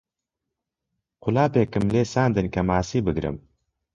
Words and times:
قولاپێکم 1.23 1.85
لێ 1.93 2.03
ساندن 2.13 2.47
کە 2.53 2.61
ماسی 2.69 2.99
بگرم 3.05 3.37